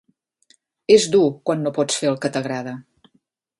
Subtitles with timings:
[0.95, 2.77] És dur quan no pots fer el que t'agrada.